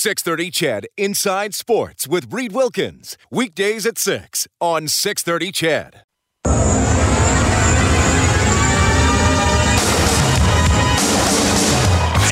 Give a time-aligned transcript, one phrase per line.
[0.00, 3.18] 630 CHED Inside Sports with Reed Wilkins.
[3.30, 6.04] Weekdays at 6 on 630 CHED.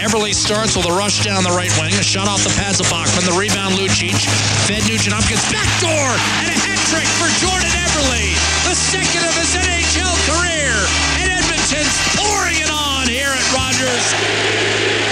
[0.00, 2.88] Eberle starts with a rush down the right wing, a shot off the pads of
[2.88, 4.16] Bachman, the rebound Lucic,
[4.64, 6.08] fed Nugent Hopkins, backdoor,
[6.40, 8.32] and a hat trick for Jordan Eberle,
[8.64, 10.72] the second of his NHL career,
[11.20, 15.07] and Edmonton's pouring it on here at Rogers.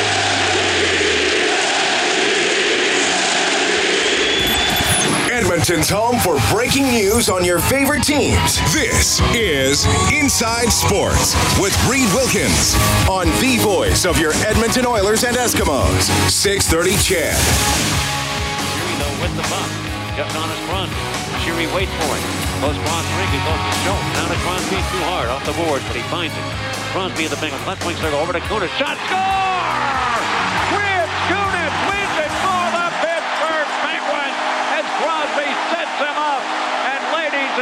[5.57, 8.61] Edmonton's home for breaking news on your favorite teams.
[8.77, 12.77] This is Inside Sports with Reed Wilkins
[13.09, 16.13] on the voice of your Edmonton Oilers and Eskimos.
[16.29, 17.32] 630 CHED.
[17.32, 19.73] Sheary though with the bump.
[20.13, 20.93] Just on his run.
[21.41, 22.23] Sheary waits for it.
[22.61, 23.32] Goes cross ring.
[23.32, 24.04] It goes to Schultz.
[24.13, 26.45] Now to Crosby too hard off the boards, but he finds it.
[26.93, 27.65] Crosby in the Bengals.
[27.65, 28.77] Left wing circle over to Kunitz.
[28.77, 29.01] Shot.
[29.09, 30.06] Score!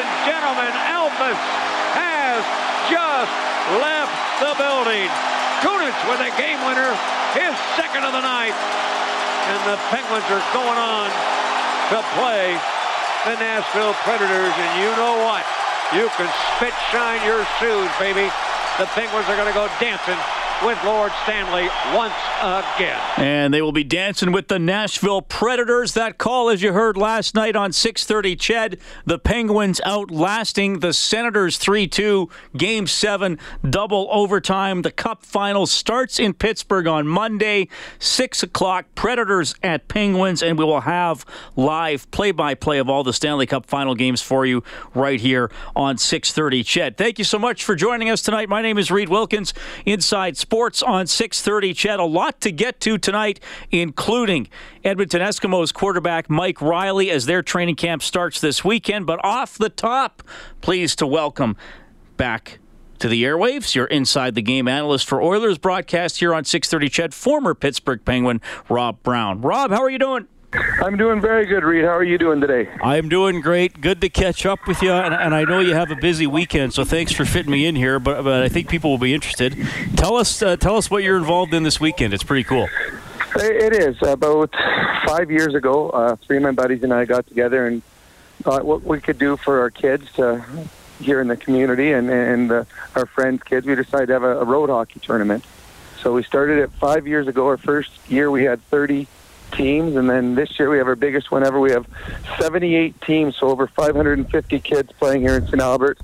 [0.04, 1.40] And gentlemen, Elvis
[1.96, 2.40] has
[2.92, 3.32] just
[3.80, 4.12] left
[4.44, 5.08] the building.
[5.64, 6.92] Kunitz with a game winner,
[7.32, 8.52] his second of the night.
[9.48, 11.08] And the Penguins are going on
[11.92, 12.56] to play
[13.24, 14.52] the Nashville Predators.
[14.52, 15.44] And you know what?
[15.96, 18.28] You can spit shine your shoes, baby.
[18.76, 20.20] The Penguins are going to go dancing
[20.64, 22.98] with Lord Stanley once again.
[23.18, 25.92] And they will be dancing with the Nashville Predators.
[25.92, 31.58] That call, as you heard last night on 6:30, Ched, the Penguins outlasting the Senators
[31.58, 34.80] 3-2, Game Seven, double overtime.
[34.80, 38.86] The Cup final starts in Pittsburgh on Monday, six o'clock.
[38.94, 41.26] Predators at Penguins, and we will have
[41.56, 44.62] live play-by-play of all the Stanley Cup final games for you
[44.94, 46.96] right here on 6:30, Ched.
[46.96, 48.48] Thank you so much for joining us tonight.
[48.48, 49.52] My name is Reed Wilkins,
[49.84, 51.74] Inside Sports on 6:30.
[51.74, 53.40] CHED, a lot to get to tonight,
[53.72, 54.48] including
[54.84, 59.04] Edmonton Eskimos quarterback Mike Riley as their training camp starts this weekend.
[59.04, 60.22] But off the top,
[60.60, 61.56] pleased to welcome
[62.16, 62.60] back
[63.00, 66.88] to the airwaves, your inside the game analyst for Oilers broadcast here on 6:30.
[66.88, 69.40] CHED, former Pittsburgh Penguin Rob Brown.
[69.40, 70.28] Rob, how are you doing?
[70.82, 71.84] I'm doing very good, Reed.
[71.84, 72.68] How are you doing today?
[72.82, 73.80] I'm doing great.
[73.80, 76.74] Good to catch up with you, and, and, I know you have a busy weekend,
[76.74, 77.98] so thanks for fitting me in here.
[77.98, 79.56] But, but I think people will be interested.
[79.96, 82.14] Tell us, uh, tell us what you're involved in this weekend.
[82.14, 82.68] It's pretty cool.
[83.36, 83.96] It is.
[84.02, 84.54] About
[85.06, 87.82] five years ago, uh, three of my buddies and I got together and
[88.42, 90.44] thought what we could do for our kids to,
[91.00, 93.66] here in the community and, and uh, our friends' kids.
[93.66, 95.44] We decided to have a, a road hockey tournament.
[96.00, 97.46] So we started it five years ago.
[97.46, 99.08] Our first year, we had 30
[99.56, 101.58] teams, and then this year we have our biggest one ever.
[101.60, 101.86] We have
[102.38, 105.60] 78 teams, so over 550 kids playing here in St.
[105.60, 105.98] Albert.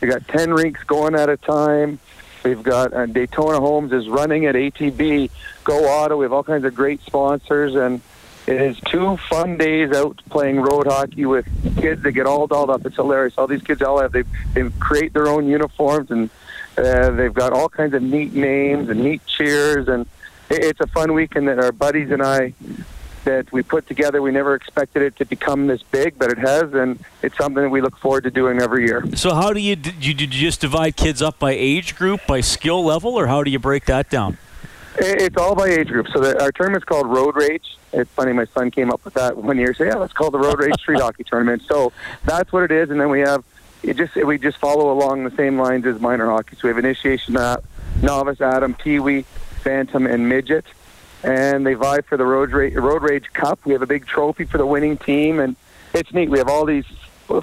[0.00, 1.98] We got 10 rinks going at a time.
[2.44, 5.30] We've got uh, Daytona Homes is running at ATB,
[5.64, 6.16] Go Auto.
[6.16, 8.00] We have all kinds of great sponsors, and
[8.46, 11.46] it is two fun days out playing road hockey with
[11.80, 12.86] kids that get all dolled up.
[12.86, 13.34] It's hilarious.
[13.36, 14.22] All these kids all have they
[14.54, 16.30] they create their own uniforms and
[16.78, 20.06] uh, they've got all kinds of neat names and neat cheers and
[20.48, 22.54] it's a fun weekend that our buddies and I
[23.26, 24.22] that we put together.
[24.22, 27.68] We never expected it to become this big, but it has, and it's something that
[27.68, 29.04] we look forward to doing every year.
[29.14, 29.90] So, how do you do?
[30.00, 33.44] You, do you just divide kids up by age group, by skill level, or how
[33.44, 34.38] do you break that down?
[34.98, 36.08] It's all by age group.
[36.08, 37.76] So the, our tournament's called Road Rage.
[37.92, 39.74] It's funny, my son came up with that one year.
[39.74, 41.62] So yeah, let's call the Road Rage Street Hockey Tournament.
[41.68, 41.92] So
[42.24, 43.44] that's what it is, and then we have
[43.82, 46.56] it just we just follow along the same lines as minor hockey.
[46.56, 47.64] So we have initiation, map,
[48.00, 49.26] novice, Atom, Pee Wee,
[49.64, 50.64] Bantam, and midget
[51.22, 53.64] and they vie for the Road Rage, Road Rage Cup.
[53.64, 55.56] We have a big trophy for the winning team, and
[55.92, 56.30] it's neat.
[56.30, 56.86] We have all these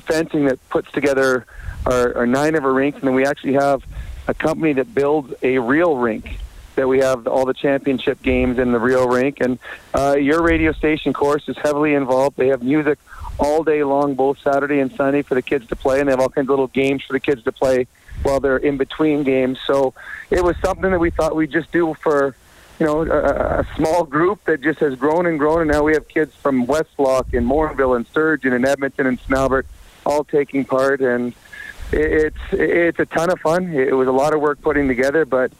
[0.01, 1.45] fencing that puts together
[1.85, 3.83] our, our nine of our rinks, and then we actually have
[4.28, 6.39] a company that builds a real rink
[6.75, 9.39] that we have all the championship games in the real rink.
[9.41, 9.59] And
[9.94, 12.38] uh, your radio station course is heavily involved.
[12.38, 12.97] They have music
[13.38, 16.19] all day long, both Saturday and Sunday, for the kids to play, and they have
[16.19, 17.88] all kinds of little games for the kids to play
[18.23, 19.59] while they're in between games.
[19.66, 19.94] So
[20.29, 22.35] it was something that we thought we'd just do for
[22.79, 25.94] you know, a, a small group that just has grown and grown, and now we
[25.94, 29.65] have kids from Westlock and Morinville and Sturgeon and Edmonton and Snowbert
[30.06, 31.33] all taking part, and
[31.92, 33.74] it, it's it's a ton of fun.
[33.74, 35.51] It was a lot of work putting together, but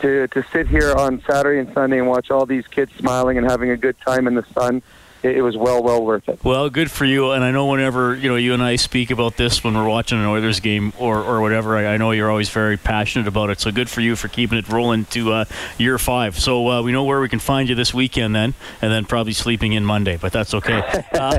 [0.00, 3.48] to to sit here on Saturday and Sunday and watch all these kids smiling and
[3.48, 4.82] having a good time in the sun,
[5.22, 6.42] it, was well, well worth it.
[6.44, 7.30] Well, good for you.
[7.30, 10.18] And I know whenever you know you and I speak about this when we're watching
[10.18, 13.60] an Oilers game or, or whatever, I, I know you're always very passionate about it.
[13.60, 15.44] So good for you for keeping it rolling to uh,
[15.78, 16.38] year five.
[16.38, 19.32] So uh, we know where we can find you this weekend then, and then probably
[19.32, 20.16] sleeping in Monday.
[20.16, 20.82] But that's okay.
[21.12, 21.38] Uh,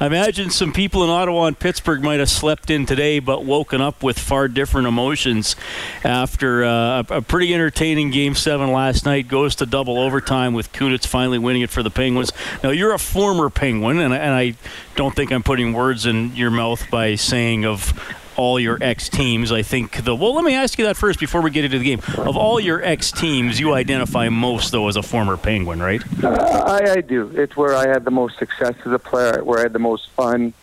[0.00, 3.80] I imagine some people in Ottawa and Pittsburgh might have slept in today, but woken
[3.80, 5.56] up with far different emotions
[6.04, 9.28] after uh, a, a pretty entertaining Game Seven last night.
[9.28, 12.32] Goes to double overtime with Kunitz finally winning it for the Penguins.
[12.62, 14.54] Now you're a former Penguin, and, and I
[14.96, 17.92] don't think I'm putting words in your mouth by saying of
[18.36, 19.52] all your ex teams.
[19.52, 20.34] I think the well.
[20.34, 22.00] Let me ask you that first before we get into the game.
[22.18, 26.02] Of all your ex teams, you identify most though as a former Penguin, right?
[26.24, 26.28] Uh,
[26.66, 27.30] I, I do.
[27.34, 30.10] It's where I had the most success as a player, where I had the most
[30.10, 30.54] fun.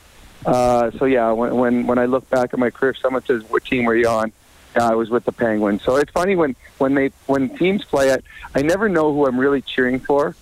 [0.45, 3.63] Uh, so yeah, when, when when I look back at my career, someone says, "What
[3.63, 4.31] team were you on?"
[4.75, 5.83] Yeah, I was with the Penguins.
[5.83, 8.23] So it's funny when when they when teams play it,
[8.55, 10.35] I never know who I'm really cheering for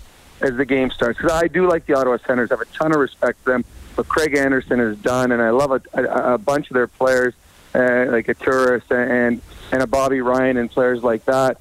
[0.46, 1.18] as the game starts.
[1.18, 2.52] Because I do like the Ottawa Senators.
[2.52, 3.66] I have a ton of respect for them.
[3.96, 7.34] What Craig Anderson has done, and I love a, a, a bunch of their players,
[7.74, 11.58] uh, like a Turris and and a Bobby Ryan and players like that.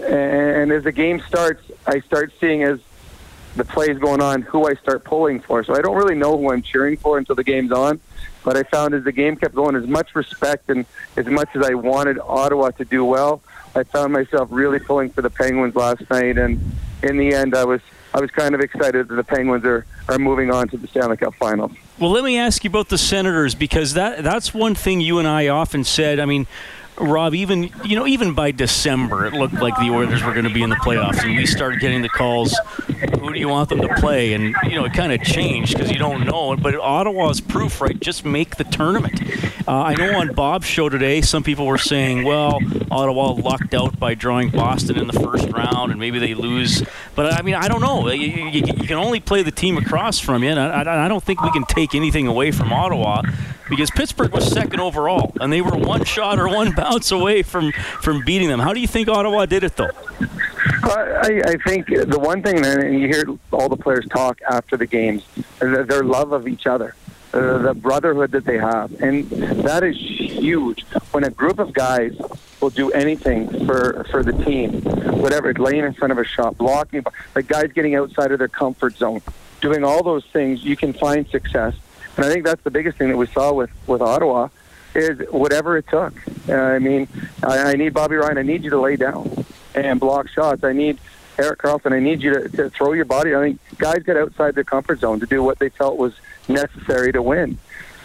[0.00, 2.80] And, and as the game starts, I start seeing as
[3.56, 5.64] the plays going on who I start pulling for.
[5.64, 8.00] So I don't really know who I'm cheering for until the game's on.
[8.44, 10.86] But I found as the game kept going, as much respect and
[11.16, 13.42] as much as I wanted Ottawa to do well,
[13.74, 16.38] I found myself really pulling for the Penguins last night.
[16.38, 16.60] And
[17.02, 17.80] in the end, I was
[18.14, 21.16] I was kind of excited that the Penguins are, are moving on to the Stanley
[21.16, 21.72] Cup Finals.
[21.98, 25.28] Well, let me ask you about the Senators because that that's one thing you and
[25.28, 26.18] I often said.
[26.18, 26.46] I mean,
[27.00, 30.52] Rob, even you know, even by December, it looked like the Oilers were going to
[30.52, 32.58] be in the playoffs, and we started getting the calls.
[33.20, 34.32] Who do you want them to play?
[34.32, 36.56] And you know, it kind of changed because you don't know.
[36.56, 37.98] But Ottawa's proof, right?
[37.98, 39.20] Just make the tournament.
[39.68, 42.58] Uh, I know on Bob's show today, some people were saying, "Well,
[42.90, 46.82] Ottawa lucked out by drawing Boston in the first round, and maybe they lose."
[47.14, 48.08] But I mean, I don't know.
[48.08, 51.22] You, you, you can only play the team across from you, and I, I don't
[51.22, 53.20] think we can take anything away from Ottawa
[53.68, 57.72] because Pittsburgh was second overall, and they were one shot or one bounce away from,
[58.00, 58.60] from beating them.
[58.60, 59.90] How do you think Ottawa did it, though?
[60.82, 64.86] I, I think the one thing, and you hear all the players talk after the
[64.86, 65.26] games,
[65.58, 66.94] their love of each other,
[67.32, 69.28] uh, the brotherhood that they have, and
[69.64, 70.84] that is huge.
[71.12, 72.16] When a group of guys
[72.60, 74.82] will do anything for for the team,
[75.20, 77.04] whatever, laying in front of a shot, blocking,
[77.34, 79.20] like guys getting outside of their comfort zone,
[79.60, 81.74] doing all those things, you can find success.
[82.16, 84.48] And I think that's the biggest thing that we saw with with Ottawa
[84.94, 86.14] is whatever it took.
[86.48, 87.08] Uh, I mean,
[87.42, 88.38] I, I need Bobby Ryan.
[88.38, 89.44] I need you to lay down
[89.74, 90.64] and block shots.
[90.64, 90.98] I need
[91.38, 91.92] Erik Karlsson.
[91.92, 93.34] I need you to, to throw your body.
[93.34, 96.14] I think guys get outside their comfort zone to do what they felt was
[96.48, 97.58] necessary to win.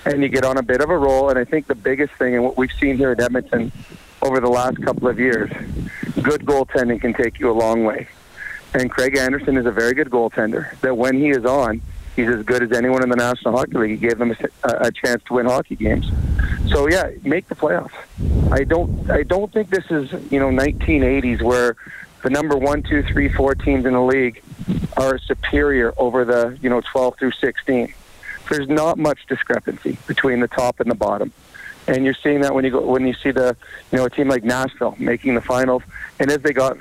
[0.05, 1.29] And you get on a bit of a roll.
[1.29, 3.71] And I think the biggest thing, and what we've seen here at Edmonton
[4.21, 5.49] over the last couple of years,
[6.21, 8.07] good goaltending can take you a long way.
[8.73, 10.77] And Craig Anderson is a very good goaltender.
[10.81, 11.81] That when he is on,
[12.15, 13.91] he's as good as anyone in the National Hockey League.
[13.91, 16.09] He gave them a, a chance to win hockey games.
[16.69, 17.91] So yeah, make the playoffs.
[18.51, 19.09] I don't.
[19.11, 21.75] I don't think this is you know 1980s where
[22.23, 24.41] the number one, two, three, four teams in the league
[24.97, 27.93] are superior over the you know 12 through 16.
[28.49, 31.31] There's not much discrepancy between the top and the bottom,
[31.87, 33.55] and you're seeing that when you go when you see the
[33.91, 35.83] you know a team like Nashville making the finals,
[36.19, 36.77] and as they got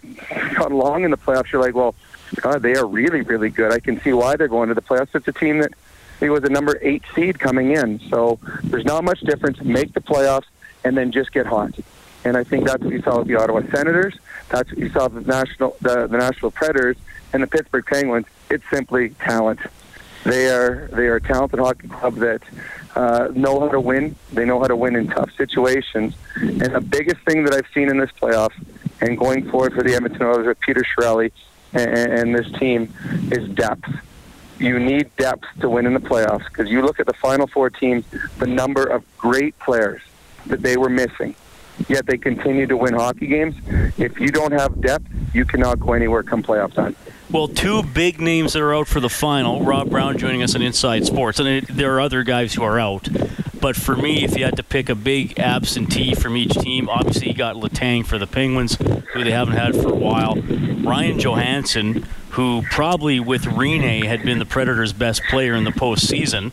[0.54, 1.94] got along in the playoffs, you're like, well,
[2.36, 3.72] God, they are really really good.
[3.72, 5.14] I can see why they're going to the playoffs.
[5.14, 5.72] It's a team that
[6.20, 8.00] he was a number eight seed coming in.
[8.08, 9.60] So there's not much difference.
[9.60, 10.46] Make the playoffs
[10.84, 11.74] and then just get hot.
[12.24, 14.14] And I think that's what you saw with the Ottawa Senators.
[14.48, 16.96] That's what you saw with the national the, the Nashville Predators
[17.32, 18.26] and the Pittsburgh Penguins.
[18.50, 19.58] It's simply talent.
[20.24, 22.42] They are they are a talented hockey club that
[22.94, 24.14] uh, know how to win.
[24.32, 26.14] They know how to win in tough situations.
[26.36, 28.52] And the biggest thing that I've seen in this playoff
[29.00, 31.32] and going forward for the Edmonton Oilers with Peter Chiarelli
[31.72, 32.92] and, and this team
[33.30, 33.88] is depth
[34.62, 37.68] you need depth to win in the playoffs because you look at the final four
[37.68, 38.04] teams,
[38.38, 40.00] the number of great players
[40.46, 41.34] that they were missing,
[41.88, 43.56] yet they continue to win hockey games.
[43.98, 46.96] If you don't have depth, you cannot go anywhere come playoff time.
[47.32, 49.62] Well, two big names that are out for the final.
[49.64, 52.78] Rob Brown joining us on Inside Sports, and it, there are other guys who are
[52.78, 53.08] out.
[53.58, 57.28] But for me, if you had to pick a big absentee from each team, obviously
[57.28, 58.76] you got Letang for the Penguins,
[59.14, 60.34] who they haven't had for a while.
[60.34, 66.52] Ryan Johansen, who probably with Rinne had been the Predators' best player in the postseason.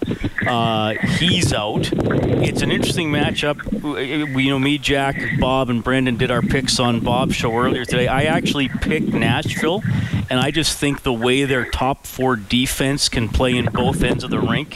[0.49, 1.87] Uh, he's out.
[1.93, 4.33] It's an interesting matchup.
[4.33, 7.85] We, you know, me, Jack, Bob, and Brendan did our picks on Bob's show earlier
[7.85, 8.07] today.
[8.07, 9.83] I actually picked Nashville,
[10.27, 14.23] and I just think the way their top four defense can play in both ends
[14.23, 14.75] of the rink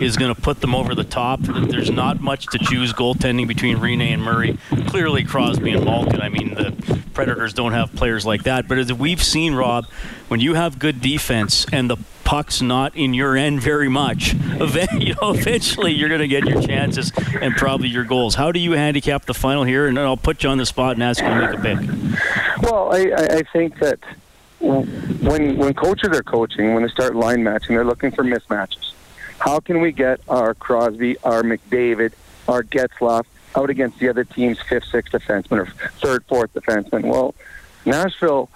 [0.00, 1.38] is going to put them over the top.
[1.40, 4.58] There's not much to choose goaltending between Rinne and Murray.
[4.88, 6.20] Clearly, Crosby and Malkin.
[6.20, 8.66] I mean, the Predators don't have players like that.
[8.66, 9.86] But as we've seen, Rob,
[10.28, 11.96] when you have good defense and the
[12.32, 14.32] puck's not in your end very much,
[14.98, 17.12] you know, eventually you're going to get your chances
[17.42, 18.34] and probably your goals.
[18.34, 19.86] How do you handicap the final here?
[19.86, 22.62] And I'll put you on the spot and ask you to make a pick.
[22.62, 23.98] Well, I, I think that
[24.60, 28.94] when when coaches are coaching, when they start line matching, they're looking for mismatches.
[29.38, 32.14] How can we get our Crosby, our McDavid,
[32.48, 35.66] our Getzlaf out against the other team's fifth, sixth defenseman or
[36.00, 37.02] third, fourth defenseman?
[37.02, 37.34] Well,
[37.84, 38.48] Nashville,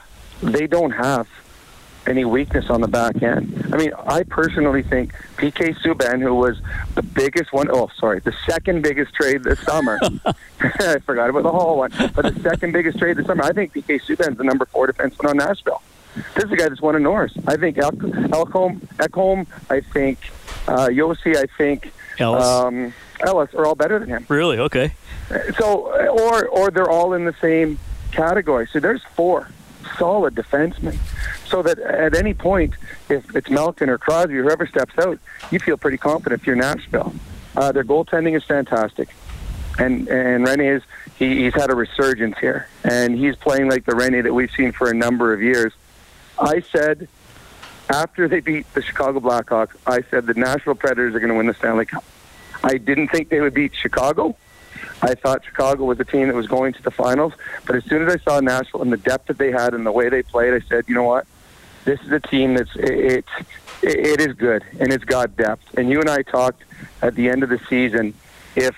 [0.42, 1.28] they don't have
[2.07, 3.69] any weakness on the back end.
[3.73, 6.61] I mean, I personally think PK Subban, who was
[6.95, 9.99] the biggest one, oh, sorry, the second biggest trade this summer.
[10.61, 13.45] I forgot about the whole one, but the second biggest trade this summer.
[13.45, 15.83] I think PK Subban is the number four defenseman on Nashville.
[16.35, 17.33] This is the guy that's won a Norris.
[17.47, 20.19] I think El- Elcom, Ekholm, I think
[20.67, 22.45] uh, Josi, I think Ellis.
[22.45, 24.27] Um, Ellis are all better than him.
[24.29, 24.59] Really?
[24.59, 24.95] Okay.
[25.59, 27.79] So, or or they're all in the same
[28.13, 28.67] category.
[28.73, 29.49] So there's four
[29.99, 30.97] solid defensemen.
[31.47, 32.75] So that at any point,
[33.09, 35.19] if it's Malkin or Crosby whoever steps out,
[35.50, 37.15] you feel pretty confident if you're Nashville.
[37.57, 39.09] Uh, their goaltending is fantastic,
[39.79, 40.83] and and Rinne is
[41.19, 44.73] he, he's had a resurgence here, and he's playing like the Rinne that we've seen
[44.73, 45.73] for a number of years.
[46.38, 47.09] I said
[47.88, 51.47] after they beat the Chicago Blackhawks, I said the Nashville Predators are going to win
[51.47, 52.05] the Stanley Cup.
[52.65, 54.37] I didn't think they would beat Chicago.
[55.03, 57.33] I thought Chicago was a team that was going to the finals.
[57.67, 59.93] But as soon as I saw Nashville and the depth that they had and the
[59.93, 61.26] way they played, I said, you know what?
[61.85, 63.25] This is a team that's it,
[63.83, 65.76] it, it is good and it's got depth.
[65.79, 66.65] And you and I talked
[67.03, 68.15] at the end of the season
[68.57, 68.75] if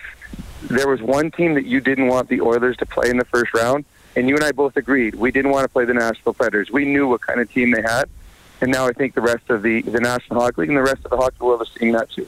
[0.62, 3.54] there was one team that you didn't want the Oilers to play in the first
[3.54, 3.84] round,
[4.16, 6.70] and you and I both agreed we didn't want to play the Nashville Predators.
[6.70, 8.08] We knew what kind of team they had,
[8.60, 11.04] and now I think the rest of the the National Hockey League and the rest
[11.04, 12.26] of the hockey world is seeing that too.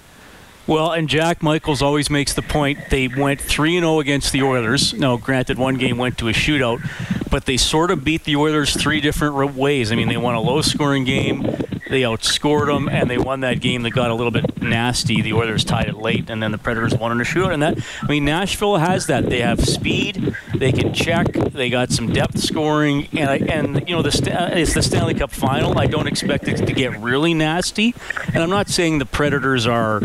[0.70, 4.94] Well, and Jack Michaels always makes the point they went 3 0 against the Oilers.
[4.94, 6.80] Now, granted, one game went to a shootout,
[7.28, 9.90] but they sort of beat the Oilers three different ways.
[9.90, 11.42] I mean, they won a low scoring game,
[11.90, 15.20] they outscored them, and they won that game that got a little bit nasty.
[15.20, 17.52] The Oilers tied it late, and then the Predators won in a shootout.
[17.52, 19.28] And that, I mean, Nashville has that.
[19.28, 23.94] They have speed, they can check, they got some depth scoring, and I, and you
[23.94, 25.78] know, the it's the Stanley Cup final.
[25.78, 27.94] I don't expect it to get really nasty,
[28.32, 30.00] and I'm not saying the Predators are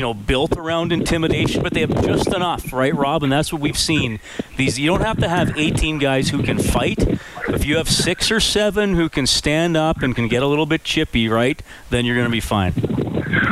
[0.00, 3.22] you know built around intimidation, but they have just enough, right, Rob?
[3.22, 4.18] And that's what we've seen.
[4.56, 7.06] These you don't have to have 18 guys who can fight.
[7.48, 10.64] If you have six or seven who can stand up and can get a little
[10.64, 12.72] bit chippy, right, then you're going to be fine.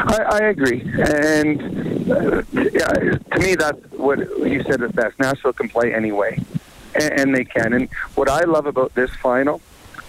[0.07, 1.61] I, I agree, and
[2.11, 5.19] uh, to me, that's what you said is best.
[5.19, 6.41] Nashville can play anyway,
[6.95, 7.75] and, and they can.
[7.75, 9.61] And what I love about this final,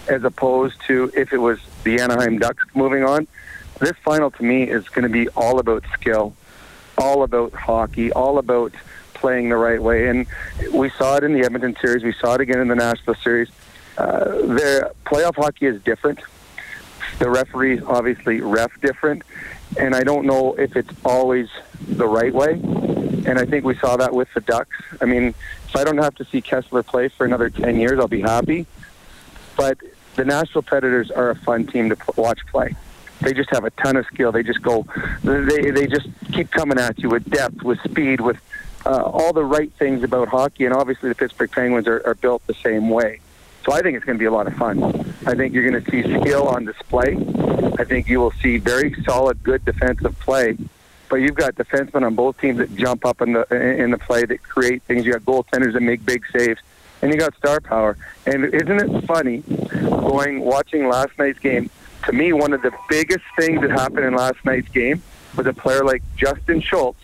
[0.07, 3.27] as opposed to if it was the Anaheim Ducks moving on,
[3.79, 6.33] this final to me is going to be all about skill,
[6.97, 8.73] all about hockey, all about
[9.13, 10.07] playing the right way.
[10.07, 10.27] And
[10.73, 12.03] we saw it in the Edmonton series.
[12.03, 13.49] We saw it again in the Nashville series.
[13.97, 16.19] Uh, the playoff hockey is different.
[17.19, 19.23] The referees obviously ref different,
[19.77, 21.49] and I don't know if it's always
[21.81, 22.53] the right way.
[22.53, 24.77] And I think we saw that with the Ducks.
[25.01, 25.33] I mean,
[25.67, 28.67] if I don't have to see Kesler play for another 10 years, I'll be happy.
[29.57, 29.77] But
[30.15, 32.75] the Nashville Predators are a fun team to watch play.
[33.21, 34.31] They just have a ton of skill.
[34.31, 34.85] They just go,
[35.23, 38.37] they they just keep coming at you with depth, with speed, with
[38.85, 40.65] uh, all the right things about hockey.
[40.65, 43.19] And obviously, the Pittsburgh Penguins are, are built the same way.
[43.65, 44.83] So I think it's going to be a lot of fun.
[45.25, 47.17] I think you're going to see skill on display.
[47.77, 50.57] I think you will see very solid, good defensive play.
[51.09, 54.25] But you've got defensemen on both teams that jump up in the in the play
[54.25, 55.05] that create things.
[55.05, 56.61] You got goaltenders that make big saves,
[57.01, 57.97] and you got star power.
[58.25, 59.43] And isn't it funny
[59.81, 61.69] going watching last night's game?
[62.05, 65.01] To me, one of the biggest things that happened in last night's game
[65.35, 66.99] was a player like Justin Schultz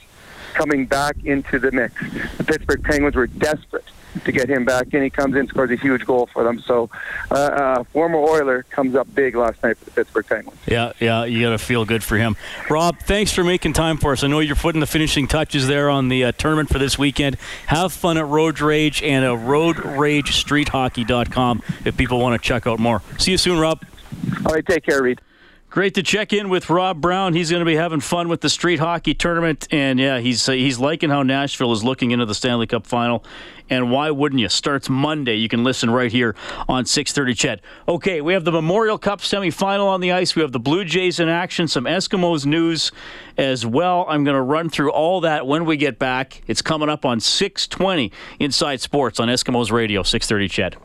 [0.54, 1.94] coming back into the mix.
[2.38, 3.86] The Pittsburgh Penguins were desperate
[4.24, 5.04] to get him back in.
[5.04, 6.62] He comes in, scores a huge goal for them.
[6.62, 6.90] So,
[7.30, 10.58] uh, uh, former Oiler comes up big last night for the Pittsburgh Penguins.
[10.66, 12.38] Yeah, yeah, you got to feel good for him.
[12.70, 14.24] Rob, thanks for making time for us.
[14.24, 17.36] I know you're putting the finishing touches there on the uh, tournament for this weekend.
[17.68, 23.02] Have fun at Road Rage and at RoadRageStreetHockey.com if people want to check out more.
[23.18, 23.82] See you soon, Rob.
[24.46, 25.22] All right, take care, Reed.
[25.76, 27.34] Great to check in with Rob Brown.
[27.34, 30.54] He's going to be having fun with the street hockey tournament, and yeah, he's uh,
[30.54, 33.26] he's liking how Nashville is looking into the Stanley Cup final.
[33.70, 34.48] And why wouldn't you?
[34.48, 35.36] Starts Monday.
[35.36, 36.34] You can listen right here
[36.70, 37.38] on 6:30.
[37.38, 37.62] CHED.
[37.90, 40.34] Okay, we have the Memorial Cup semifinal on the ice.
[40.34, 41.68] We have the Blue Jays in action.
[41.68, 42.94] Some Eskimos news
[43.38, 44.06] as well.
[44.08, 46.42] I'm going to run through all that when we get back.
[46.48, 50.04] It's coming up on 6:20 Inside Sports on Eskimos Radio.
[50.04, 50.50] 6:30.
[50.50, 50.78] CHED.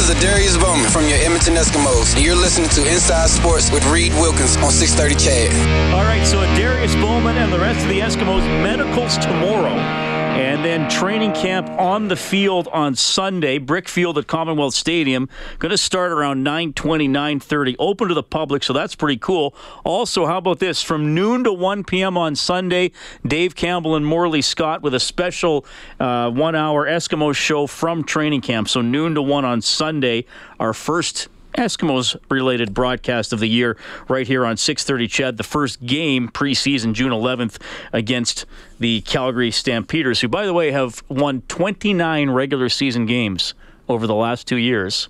[0.00, 4.14] Is Adarius Bowman from your Edmonton Eskimos, and you're listening to Inside Sports with Reed
[4.14, 5.92] Wilkins on 630 CHED.
[5.92, 10.09] All right, so Darius Bowman and the rest of the Eskimos medicals tomorrow.
[10.30, 15.28] And then training camp on the field on Sunday, Brick Field at Commonwealth Stadium.
[15.58, 19.54] Going to start around 9:20, 9:30, open to the public, so that's pretty cool.
[19.84, 20.82] Also, how about this?
[20.82, 22.16] From noon to 1 p.m.
[22.16, 22.92] on Sunday,
[23.26, 25.66] Dave Campbell and Morley Scott with a special
[25.98, 28.68] uh, one-hour Eskimo show from training camp.
[28.68, 30.24] So noon to 1 on Sunday,
[30.58, 33.76] our first Eskimos related broadcast of the year
[34.08, 37.60] right here on 6:30 CHED the first game preseason June 11th
[37.92, 38.46] against
[38.78, 43.54] the Calgary Stampeders who by the way have won 29 regular season games
[43.88, 45.08] over the last 2 years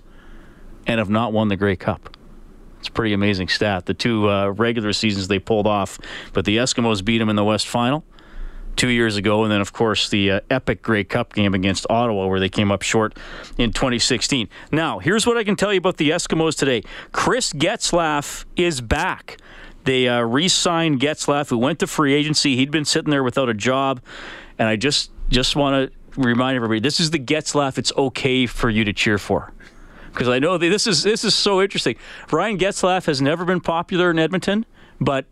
[0.87, 2.15] and have not won the Grey Cup.
[2.79, 3.85] It's a pretty amazing stat.
[3.85, 5.99] The two uh, regular seasons they pulled off,
[6.33, 8.03] but the Eskimos beat them in the West Final
[8.81, 12.25] two years ago, and then of course the uh, epic Grey Cup game against Ottawa,
[12.25, 13.15] where they came up short
[13.59, 14.49] in 2016.
[14.71, 19.37] Now, here's what I can tell you about the Eskimos today: Chris Getzlaf is back.
[19.83, 22.55] They uh, re-signed Getzlaf, who went to free agency.
[22.55, 24.01] He'd been sitting there without a job,
[24.57, 27.77] and I just just want to remind everybody: this is the Getzlaf.
[27.77, 29.53] It's okay for you to cheer for.
[30.11, 31.97] Because I know this is this is so interesting.
[32.31, 34.65] Ryan Getzlaf has never been popular in Edmonton,
[34.99, 35.25] but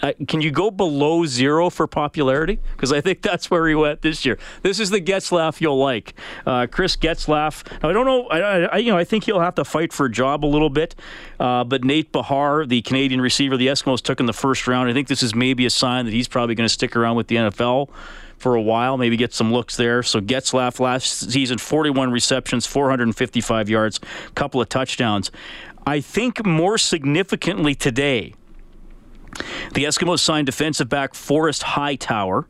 [0.00, 2.58] uh, can you go below zero for popularity?
[2.72, 4.38] Because I think that's where he went this year.
[4.62, 6.14] This is the Getzlaf you'll like.
[6.46, 7.70] Uh, Chris Getzlaf.
[7.82, 8.26] Now, I don't know.
[8.28, 10.70] I, I, you know, I think he'll have to fight for a job a little
[10.70, 10.94] bit.
[11.38, 14.88] Uh, but Nate Behar, the Canadian receiver, the Eskimos took in the first round.
[14.88, 17.28] I think this is maybe a sign that he's probably going to stick around with
[17.28, 17.90] the NFL
[18.38, 20.02] for a while, maybe get some looks there.
[20.02, 24.00] So Getzlaf last season, 41 receptions, 455 yards,
[24.34, 25.30] couple of touchdowns.
[25.86, 28.34] I think more significantly today
[29.74, 32.46] the Eskimos signed defensive back Forrest Hightower,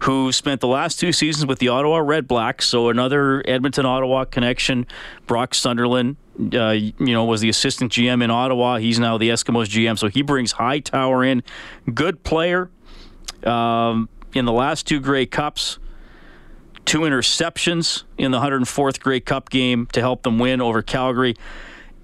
[0.00, 4.24] who spent the last two seasons with the Ottawa Red Blacks, so another Edmonton Ottawa
[4.24, 4.86] connection.
[5.26, 6.16] Brock Sunderland,
[6.52, 8.76] uh, you know, was the assistant GM in Ottawa.
[8.78, 11.42] He's now the Eskimos GM, so he brings Hightower in.
[11.92, 12.70] Good player.
[13.44, 15.78] Um, in the last two Grey Cups,
[16.84, 21.34] two interceptions in the 104th Grey Cup game to help them win over Calgary.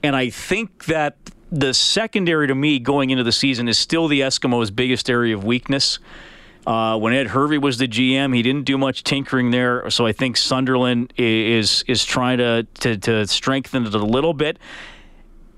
[0.02, 1.17] And I think that
[1.52, 5.44] the secondary to me going into the season is still the Eskimos' biggest area of
[5.44, 5.99] weakness.
[6.66, 9.88] Uh, when Ed Hervey was the GM, he didn't do much tinkering there.
[9.90, 14.59] So I think Sunderland is is trying to, to, to strengthen it a little bit.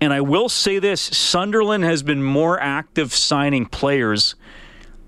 [0.01, 4.35] And I will say this: Sunderland has been more active signing players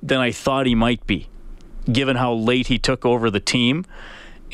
[0.03, 1.29] than I thought he might be,
[1.91, 3.85] given how late he took over the team.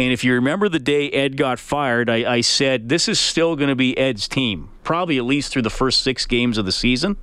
[0.02, 3.54] And if you remember the day Ed got fired, I, I said this is still
[3.54, 6.73] going to be Ed's team, probably at least through the first six games of the
[6.73, 7.16] season.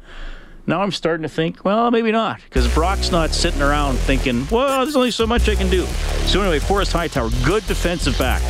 [0.65, 4.85] Now I'm starting to think, well, maybe not, because Brock's not sitting around thinking, well,
[4.85, 5.85] there's only so much I can do.
[6.25, 8.41] So anyway, Forrest Hightower, good defensive back,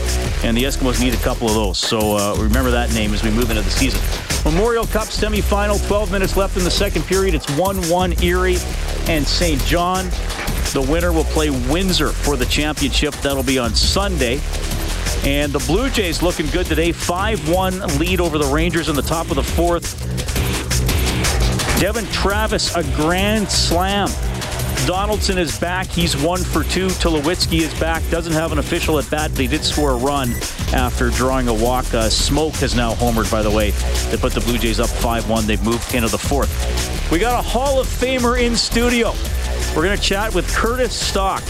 [0.43, 1.79] and the Eskimos need a couple of those.
[1.79, 3.99] So uh, remember that name as we move into the season.
[4.45, 7.33] Memorial Cup semifinal, 12 minutes left in the second period.
[7.33, 8.57] It's 1-1 Erie
[9.11, 10.07] and Saint John.
[10.73, 13.13] The winner will play Windsor for the championship.
[13.15, 14.39] That'll be on Sunday.
[15.23, 16.91] And the Blue Jays looking good today.
[16.91, 19.99] 5 1 lead over the Rangers in the top of the fourth.
[21.79, 24.09] Devon Travis, a grand slam.
[24.85, 25.87] Donaldson is back.
[25.87, 26.87] He's one for two.
[26.87, 28.07] Tulowitzki is back.
[28.09, 29.31] Doesn't have an official at bat.
[29.31, 30.31] They did score a run
[30.73, 31.85] after drawing a walk.
[31.93, 33.71] Uh, Smoak has now homered, by the way.
[34.09, 35.47] They put the Blue Jays up 5 1.
[35.47, 37.11] They've moved into the fourth.
[37.11, 39.13] We got a Hall of Famer in studio.
[39.75, 41.43] We're going to chat with Curtis Stock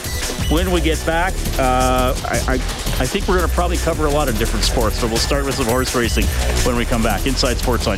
[0.49, 1.33] when we get back.
[1.57, 4.99] Uh, I, I, I, think we're going to probably cover a lot of different sports,
[5.01, 6.25] but we'll start with some horse racing
[6.65, 7.25] when we come back.
[7.25, 7.97] Inside Sports on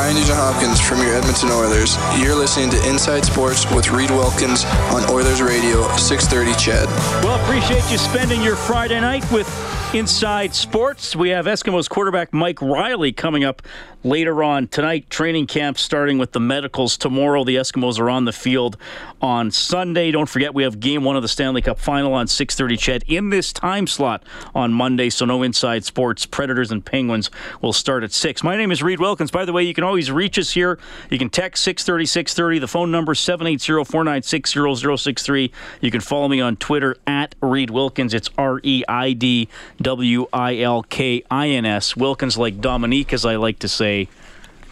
[0.00, 0.34] CHED.
[0.34, 1.98] Hopkins from your Edmonton Oilers.
[2.18, 6.88] You're listening to Inside Sports with Reed Wilkins on Oilers Radio, 630 CHED.
[7.22, 9.46] Well, appreciate you spending your Friday night with
[9.92, 11.16] Inside Sports.
[11.16, 13.60] We have Eskimos quarterback Mike Riley coming up
[14.04, 15.10] later on tonight.
[15.10, 17.42] Training camp starting with the medicals tomorrow.
[17.42, 18.76] The Eskimos are on the field
[19.20, 20.12] on Sunday.
[20.12, 23.30] Don't forget we have game one of the Stanley Cup final on 6:30 CHED in
[23.30, 24.22] this time slot
[24.54, 25.10] on Monday.
[25.10, 26.24] So no Inside Sports.
[26.24, 27.28] Predators and Penguins
[27.60, 28.44] will start at six.
[28.44, 29.32] My name is Reed Wilkins.
[29.32, 30.78] By the way, you can always reach us here.
[31.10, 32.58] You can text 630 630.
[32.60, 34.54] The phone number 780 496
[35.02, 35.52] 0063.
[35.80, 38.14] You can follow me on Twitter at Reed Wilkins.
[38.14, 39.48] It's R E I D.
[39.82, 41.96] W I L K I N S.
[41.96, 44.08] Wilkins, like Dominique, as I like to say,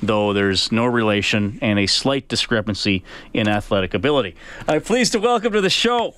[0.02, 4.36] though there's no relation and a slight discrepancy in athletic ability.
[4.68, 6.14] I'm pleased to welcome to the show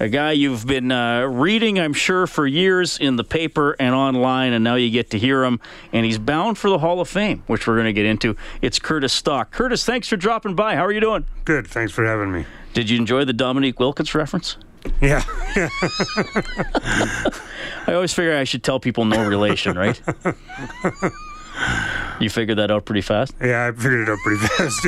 [0.00, 4.52] A guy you've been uh, reading, I'm sure, for years in the paper and online,
[4.52, 5.58] and now you get to hear him.
[5.92, 8.36] And he's bound for the Hall of Fame, which we're going to get into.
[8.62, 9.50] It's Curtis Stock.
[9.50, 10.76] Curtis, thanks for dropping by.
[10.76, 11.26] How are you doing?
[11.44, 11.66] Good.
[11.66, 12.46] Thanks for having me.
[12.74, 14.56] Did you enjoy the Dominique Wilkins reference?
[15.00, 15.22] Yeah.
[17.86, 20.00] I always figure I should tell people no relation, right?
[22.20, 23.34] you figured that out pretty fast?
[23.40, 24.86] Yeah, I figured it out pretty fast.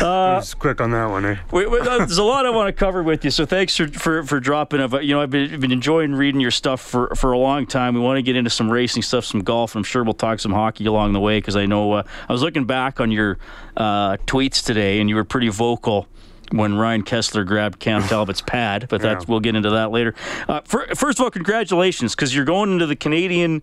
[0.00, 1.36] Uh, was quick on that one, eh?
[1.50, 4.22] Wait, wait, there's a lot I want to cover with you, so thanks for for,
[4.22, 4.80] for dropping.
[4.80, 7.94] Of you know, I've been, been enjoying reading your stuff for, for a long time.
[7.94, 9.74] We want to get into some racing stuff, some golf.
[9.74, 12.42] I'm sure we'll talk some hockey along the way because I know uh, I was
[12.42, 13.38] looking back on your
[13.76, 16.06] uh, tweets today, and you were pretty vocal
[16.50, 19.30] when Ryan Kesler grabbed Cam Talbot's pad, but that's yeah.
[19.30, 20.14] we'll get into that later.
[20.48, 23.62] Uh, for, first of all, congratulations because you're going into the Canadian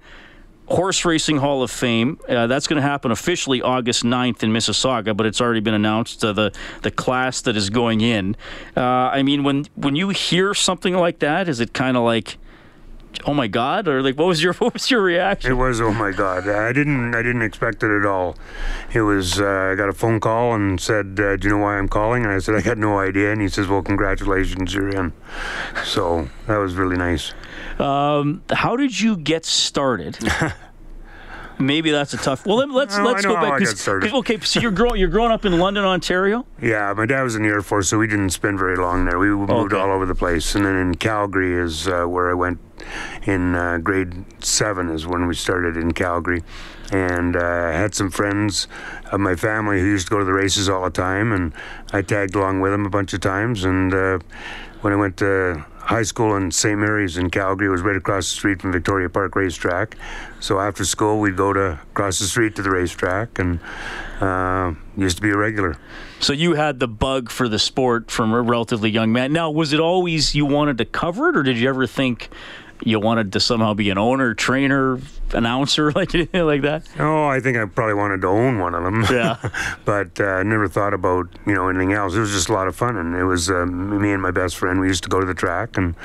[0.68, 2.20] Horse Racing Hall of Fame.
[2.28, 6.24] Uh, that's going to happen officially August 9th in Mississauga, but it's already been announced
[6.24, 8.36] uh, the the class that is going in.
[8.76, 12.38] Uh, I mean, when when you hear something like that, is it kind of like
[13.26, 15.92] oh my god or like what was your what was your reaction it was oh
[15.92, 18.36] my god i didn't i didn't expect it at all
[18.94, 21.78] it was uh, i got a phone call and said uh, do you know why
[21.78, 24.90] i'm calling and i said i got no idea and he says well congratulations you're
[24.90, 25.14] in
[25.84, 27.34] so that was really nice
[27.80, 30.18] um, how did you get started
[31.62, 32.46] maybe that's a tough.
[32.46, 33.60] Well, let's no, let's go back.
[33.60, 36.46] Cause, cause, okay, so you're growing you're growing up in London, Ontario.
[36.62, 39.20] Yeah, my dad was in the Air Force, so we didn't spend very long there.
[39.20, 39.78] We moved okay.
[39.78, 42.60] all over the place, and then in Calgary is uh, where I went.
[43.26, 46.44] In uh, grade seven is when we started in Calgary,
[46.92, 48.68] and uh, had some friends
[49.12, 51.54] of my family who used to go to the races all the time, and
[51.94, 53.64] I tagged along with them a bunch of times.
[53.64, 54.20] And uh,
[54.82, 56.80] when I went to high school in St.
[56.80, 57.68] Mary's in Calgary.
[57.68, 59.98] It was right across the street from Victoria Park Racetrack.
[60.40, 63.60] So after school, we'd go to across the street to the racetrack and
[64.20, 65.78] uh, used to be a regular.
[66.20, 69.34] So you had the bug for the sport from a relatively young man.
[69.34, 72.30] Now, was it always you wanted to cover it, or did you ever think
[72.84, 75.00] you wanted to somehow be an owner, trainer,
[75.34, 76.88] announcer, like like that?
[77.00, 79.02] Oh, I think I probably wanted to own one of them.
[79.12, 79.38] Yeah,
[79.84, 82.16] but uh, never thought about you know anything else.
[82.16, 84.56] It was just a lot of fun, and it was uh, me and my best
[84.58, 84.80] friend.
[84.80, 85.96] We used to go to the track, and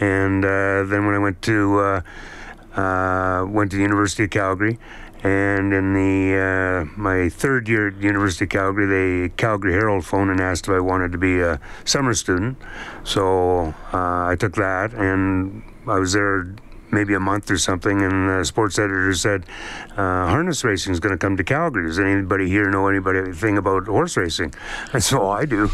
[0.00, 4.78] and uh, then when I went to uh, uh, went to the University of Calgary.
[5.24, 10.04] And in the uh, my third year at the University of Calgary, the Calgary Herald
[10.04, 12.58] phoned and asked if I wanted to be a summer student.
[13.04, 16.54] So I took that, and I was there
[16.90, 19.46] maybe a month or something, and the sports editor said,
[19.92, 21.86] uh, "Harness racing is going to come to Calgary.
[21.86, 24.54] Does anybody here know anything about horse racing?"
[24.92, 25.70] And said, "Oh, I do,"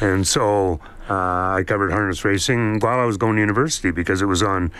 [0.00, 4.26] and so uh, I covered harness racing while I was going to university because it
[4.26, 4.70] was on.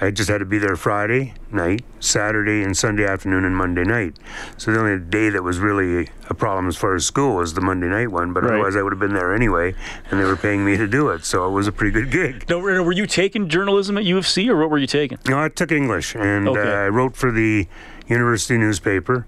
[0.00, 4.16] I just had to be there Friday night, Saturday, and Sunday afternoon, and Monday night.
[4.58, 7.60] So the only day that was really a problem as far as school was the
[7.60, 8.32] Monday night one.
[8.32, 8.52] But right.
[8.52, 9.74] otherwise, I would have been there anyway,
[10.10, 11.24] and they were paying me to do it.
[11.24, 12.48] So it was a pretty good gig.
[12.48, 15.18] No, were you taking journalism at U of C, or what were you taking?
[15.26, 16.60] No, I took English, and okay.
[16.60, 17.66] uh, I wrote for the
[18.08, 19.26] university newspaper.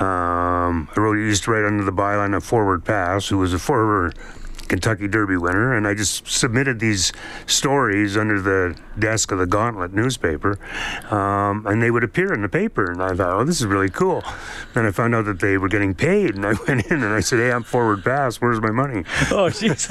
[0.00, 3.58] Um, I wrote, used to write under the byline of Forward Pass, who was a
[3.58, 4.12] former
[4.70, 7.12] Kentucky Derby winner, and I just submitted these
[7.46, 10.60] stories under the desk of the Gauntlet newspaper,
[11.12, 12.88] um, and they would appear in the paper.
[12.88, 14.22] And I thought, oh, this is really cool.
[14.74, 17.18] Then I found out that they were getting paid, and I went in and I
[17.18, 18.40] said, hey, I'm forward pass.
[18.40, 19.04] Where's my money?
[19.32, 19.86] Oh, jeez.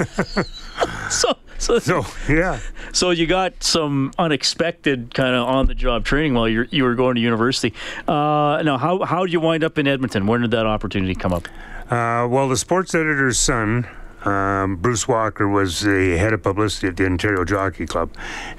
[1.10, 1.36] so.
[1.58, 2.58] So, so, yeah.
[2.92, 6.94] So you got some unexpected kind of on the job training while you you were
[6.94, 7.74] going to university.
[8.08, 10.26] Uh, now, how how did you wind up in Edmonton?
[10.26, 11.48] When did that opportunity come up?
[11.90, 13.86] Uh, well, the sports editor's son
[14.24, 18.10] um, Bruce Walker was the head of publicity at the Ontario Jockey Club,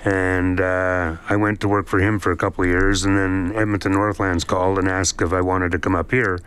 [0.03, 3.03] and uh, I went to work for him for a couple of years.
[3.03, 6.39] And then Edmonton Northlands called and asked if I wanted to come up here,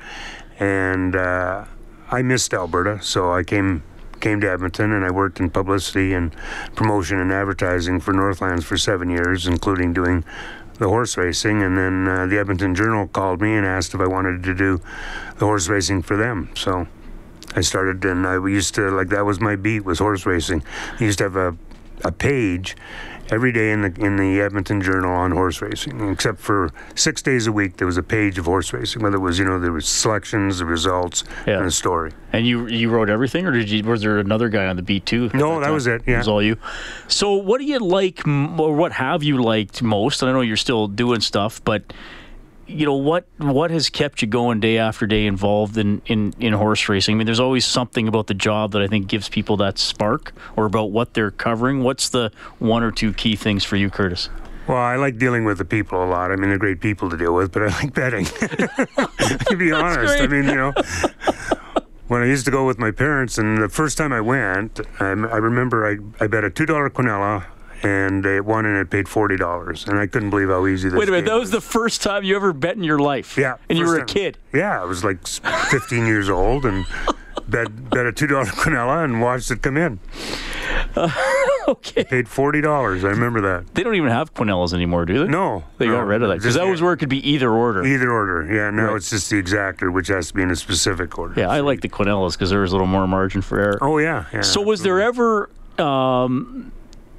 [0.58, 1.64] and uh,
[2.10, 3.82] I missed Alberta, so I came
[4.20, 6.34] came to Edmonton and I worked in publicity and
[6.74, 10.24] promotion and advertising for Northlands for seven years, including doing
[10.78, 11.62] the horse racing.
[11.62, 14.80] And then uh, the Edmonton Journal called me and asked if I wanted to do
[15.36, 16.48] the horse racing for them.
[16.54, 16.86] So
[17.56, 20.62] I started, and I used to like that was my beat was horse racing.
[20.98, 21.56] I used to have a
[22.04, 22.76] a page
[23.30, 27.46] every day in the in the Edmonton Journal on horse racing, except for six days
[27.46, 27.76] a week.
[27.76, 30.58] There was a page of horse racing, whether it was you know there was selections,
[30.58, 31.58] the results, yeah.
[31.58, 32.12] and a story.
[32.32, 35.06] And you you wrote everything, or did you was there another guy on the beat
[35.06, 35.30] too?
[35.34, 36.02] No, that, that was it.
[36.06, 36.56] Yeah, it was all you.
[37.08, 40.22] So what do you like, or what have you liked most?
[40.22, 41.92] And I know you're still doing stuff, but
[42.66, 46.52] you know what what has kept you going day after day involved in, in in
[46.52, 49.56] horse racing i mean there's always something about the job that i think gives people
[49.56, 53.76] that spark or about what they're covering what's the one or two key things for
[53.76, 54.28] you curtis
[54.66, 56.32] well, I like dealing with the people a lot.
[56.32, 58.24] I mean, they're great people to deal with, but I like betting.
[59.48, 60.72] to be honest, I mean, you know,
[62.08, 65.08] when I used to go with my parents, and the first time I went, I,
[65.08, 67.44] I remember I, I bet a two dollar quinella,
[67.84, 70.94] and it won, and it paid forty dollars, and I couldn't believe how easy this.
[70.94, 71.00] Was.
[71.00, 73.36] Wait a minute, that was the first time you ever bet in your life.
[73.38, 74.38] Yeah, and you were a kid.
[74.52, 76.86] Yeah, I was like fifteen years old, and
[77.48, 79.98] bet bet a two dollar quinella and watched it come in.
[81.66, 82.04] Okay.
[82.04, 83.04] Paid forty dollars.
[83.04, 83.74] I remember that.
[83.74, 85.30] They don't even have Quinellas anymore, do they?
[85.30, 87.50] No, They no, got rid of that because that was where it could be either
[87.50, 87.82] order.
[87.82, 88.68] Either order, yeah.
[88.68, 88.96] Now Right.
[88.96, 91.40] it's just the exactor, which has to be in a specific order.
[91.40, 93.78] Yeah, I like the Quinellas because there was a little more margin for error.
[93.80, 94.42] Oh yeah, yeah.
[94.42, 96.70] So was there ever, um,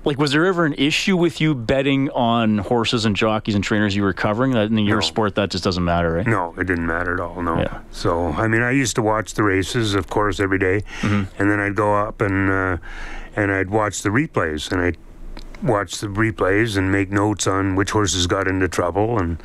[0.05, 3.95] like, was there ever an issue with you betting on horses and jockeys and trainers
[3.95, 4.51] you were covering?
[4.51, 5.01] That in your No.
[5.01, 6.27] sport, that just doesn't matter, right?
[6.27, 7.41] No, it didn't matter at all.
[7.41, 7.57] No.
[7.57, 7.79] Yeah.
[7.91, 10.83] So I mean, I used to watch the races, of course, every day.
[11.01, 11.41] Mm-hmm.
[11.41, 12.77] and then I'd go up and uh,
[13.35, 14.97] and I'd watch the replays, and I'd
[15.63, 19.37] watch the replays and make notes on which horses got into trouble, and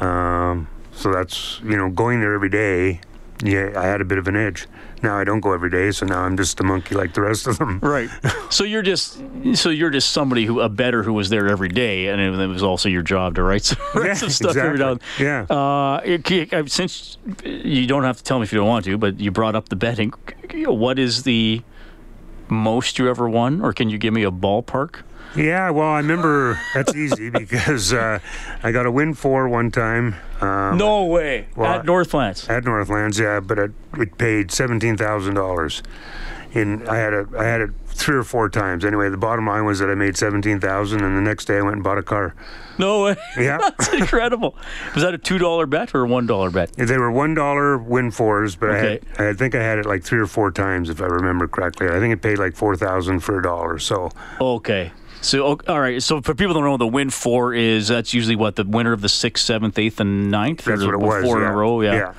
[0.00, 3.00] um, so that's you know going there every day.
[3.44, 4.66] Yeah, I had a bit of an edge.
[5.02, 7.46] Now I don't go every day, so now I'm just a monkey like the rest
[7.46, 7.80] of them.
[7.82, 8.08] Right.
[8.50, 9.20] so you're just
[9.54, 12.46] so you're just somebody who a better who was there every day, and it, it
[12.46, 14.96] was also your job to write some, write Yeah, some stuff every now.
[15.18, 15.42] Yeah.
[15.50, 18.86] Uh, it- it- uh, since you don't have to tell me if you don't want
[18.86, 20.12] to, but you brought up the betting.
[20.64, 21.62] What is the
[22.48, 25.02] most you ever won, or can you give me a ballpark?
[25.36, 28.18] Yeah, well, I remember that's easy because uh,
[28.62, 30.14] I got a win four one time.
[30.40, 31.46] Um, No way.
[31.56, 32.48] well, At Northlands.
[32.48, 35.82] At Northlands, yeah, but it, it paid seventeen thousand dollars.
[36.52, 38.84] In I had it, I had it three or four times.
[38.84, 41.62] Anyway, the bottom line was that I made seventeen thousand, and the next day I
[41.62, 42.34] went and bought a car.
[42.78, 43.16] No way.
[43.38, 43.58] Yeah.
[43.78, 44.56] That's incredible.
[44.94, 46.72] Was that a two dollar bet or a one dollar bet?
[46.72, 49.00] They were one dollar win fours, but Okay.
[49.18, 51.46] I, had, I think I had it like three or four times if I remember
[51.46, 51.88] correctly.
[51.88, 53.78] I think it paid like four thousand for a dollar.
[53.78, 54.92] So Okay.
[55.22, 56.02] So all right.
[56.02, 58.64] So for people who don't know, what the win four is that's usually what the
[58.64, 60.64] winner of the sixth, seventh, eighth, and ninth.
[60.64, 61.24] that's what it was.
[61.24, 61.46] Four yeah.
[61.46, 61.80] in a row.
[61.80, 61.94] Yeah.
[61.94, 62.14] yeah.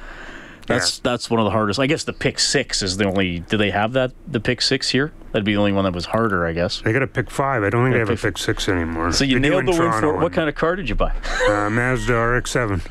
[0.65, 1.79] That's that's one of the hardest.
[1.79, 3.39] I guess the pick six is the only.
[3.39, 4.11] Do they have that?
[4.27, 5.13] The pick six here?
[5.31, 6.81] That'd be the only one that was harder, I guess.
[6.81, 7.63] They got a pick five.
[7.63, 9.13] I don't think Yeah, they have a pick- pick six anymore.
[9.13, 10.17] So you They nailed the win four.
[10.17, 11.13] What kind of car did you buy?
[11.47, 12.81] uh, Mazda RX-7.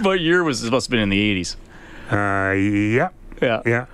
[0.04, 0.70] what year was this?
[0.70, 1.56] Must have been in the eighties.
[2.10, 3.08] Uh, yeah,
[3.42, 3.60] Yeah.
[3.66, 3.86] yeah.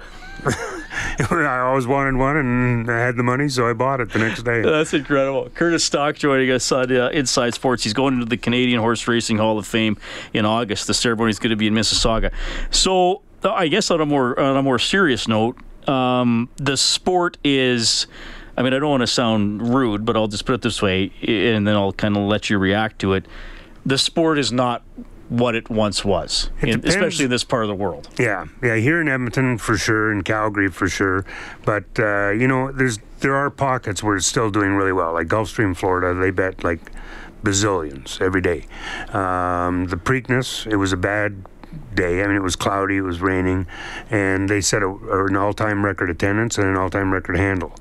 [1.31, 4.43] I always wanted one, and I had the money, so I bought it the next
[4.43, 4.63] day.
[4.63, 5.51] That's incredible.
[5.51, 7.85] Curtis Stock joining us on uh, Inside Sports.
[7.85, 9.97] He's going into the Canadian Horse Racing Hall of Fame
[10.33, 10.87] in August.
[10.87, 12.33] The ceremony is going to be in Mississauga.
[12.71, 15.57] So, uh, I guess on a more on a more serious note,
[15.89, 18.07] um, the sport is.
[18.57, 21.13] I mean, I don't want to sound rude, but I'll just put it this way,
[21.27, 23.25] and then I'll kind of let you react to it.
[23.87, 24.83] The sport is not
[25.31, 28.09] what it once was, It in- especially in this part of the world.
[28.19, 28.75] Yeah, yeah.
[28.77, 31.25] Here in Edmonton, for sure, in Calgary, for sure.
[31.65, 35.13] But uh, you know, there's there are pockets where it's still doing really well.
[35.15, 36.81] Like Gulfstream, Florida, they bet like
[37.45, 38.67] bazillions every day.
[39.15, 41.45] Um, the Preakness, it was a bad
[41.95, 42.23] day.
[42.23, 43.67] I mean, it was cloudy, it was raining,
[44.11, 44.89] and they set a,
[45.27, 47.73] an all-time record attendance and an all-time record handle.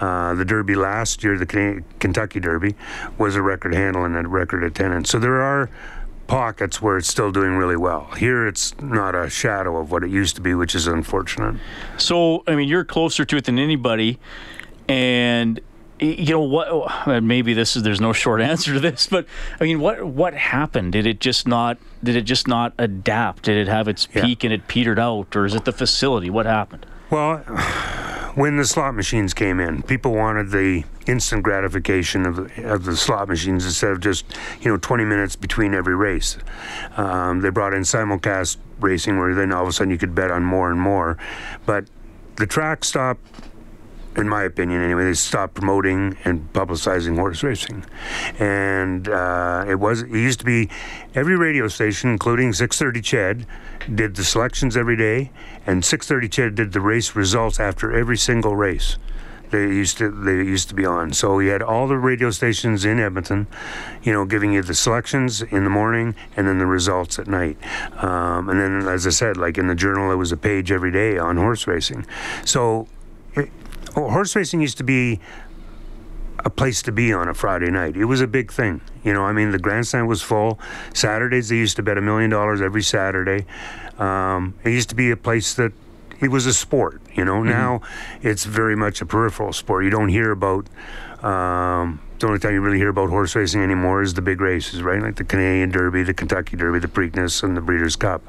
[0.00, 2.76] Uh, the Derby last year, the Kentucky Derby,
[3.18, 5.10] was a record handle and a record attendance.
[5.10, 5.68] So there are
[6.36, 8.06] pockets where it's still doing really well.
[8.16, 11.56] Here, it's not a shadow of what it used to be, which is unfortunate.
[11.98, 14.18] So, I mean, you're closer to it than anybody,
[14.88, 15.60] and
[16.00, 17.22] you know what?
[17.22, 19.26] Maybe this is there's no short answer to this, but
[19.60, 20.92] I mean, what what happened?
[20.92, 21.76] Did it just not?
[22.02, 23.42] Did it just not adapt?
[23.42, 24.24] Did it have its Yeah.
[24.24, 26.30] peak and it petered out, or is it the facility?
[26.30, 26.86] What happened?
[27.12, 27.40] Well,
[28.36, 32.96] when the slot machines came in, people wanted the instant gratification of the, of the
[32.96, 34.24] slot machines instead of just
[34.62, 36.38] you know 20 minutes between every race.
[36.96, 40.30] Um, they brought in simulcast racing, where then all of a sudden you could bet
[40.30, 41.18] on more and more.
[41.66, 41.84] But
[42.36, 43.20] the track stopped
[44.16, 47.84] in my opinion anyway, they stopped promoting and publicizing horse racing.
[48.38, 50.68] And uh, it was it used to be
[51.14, 55.30] every radio station, including 630 Ched, did the selections every day,
[55.66, 58.96] and 630 Ched did the race results after every single race.
[59.50, 61.12] They used to they used to be on.
[61.12, 63.46] So you had all the radio stations in Edmonton,
[64.02, 67.58] you know, giving you the selections in the morning and then the results at night.
[68.02, 70.90] Um, and then, as I said, like in the journal, there was a page every
[70.90, 72.06] day on horse racing.
[72.46, 72.88] So
[73.96, 75.20] oh, horse racing used to be
[76.44, 77.96] a place to be on a Friday night.
[77.96, 78.80] It was a big thing.
[79.04, 80.58] You know, I mean, the grandstand was full.
[80.92, 83.46] Saturdays, they used to bet a million dollars every Saturday.
[83.98, 85.72] Um, it used to be a place that
[86.20, 87.00] it was a sport.
[87.14, 87.82] You know, now
[88.22, 89.84] it's very much a peripheral sport.
[89.84, 90.68] You don't hear about
[91.24, 94.80] um, the only time you really hear about horse racing anymore is the big races,
[94.80, 95.02] right?
[95.02, 98.22] Like the Canadian Derby, the Kentucky Derby, the Preakness, and the Breeders' Cup.